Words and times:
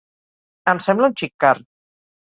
Em 0.73 0.81
sembla 0.87 1.13
un 1.13 1.17
xic 1.23 1.37
car. 1.47 1.57